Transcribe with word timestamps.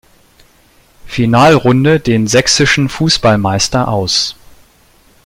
Finalrunde 1.05 1.99
den 1.99 2.25
sächsischen 2.25 2.89
Fußballmeister 2.89 3.87
aus. 3.87 4.35